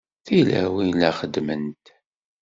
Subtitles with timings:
[0.25, 1.83] Tilawin la xeddment.